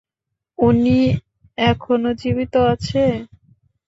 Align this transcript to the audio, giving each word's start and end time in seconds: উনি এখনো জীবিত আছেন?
উনি 0.59 0.97
এখনো 1.57 2.09
জীবিত 2.21 2.53
আছেন? 2.71 3.15